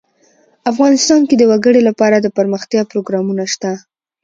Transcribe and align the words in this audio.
افغانستان 0.71 1.21
کې 1.27 1.35
د 1.37 1.43
وګړي 1.51 1.81
لپاره 1.89 2.15
دپرمختیا 2.19 2.81
پروګرامونه 2.91 3.43
شته. 3.53 3.71